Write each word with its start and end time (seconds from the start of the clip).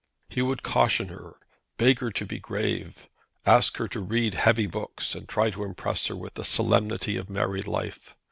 He 0.29 0.41
would 0.41 0.63
caution 0.63 1.09
her, 1.09 1.35
beg 1.77 1.99
her 1.99 2.09
to 2.13 2.25
be 2.25 2.39
grave, 2.39 3.07
ask 3.45 3.77
her 3.77 3.87
to 3.89 3.99
read 3.99 4.33
heavy 4.33 4.65
books, 4.65 5.13
and 5.13 5.29
try 5.29 5.51
to 5.51 5.63
impress 5.63 6.07
her 6.07 6.15
with 6.15 6.33
the 6.33 6.43
solemnity 6.43 7.17
of 7.17 7.29
married 7.29 7.67
life. 7.67 8.15